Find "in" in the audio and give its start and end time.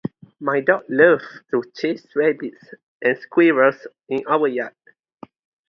4.09-4.23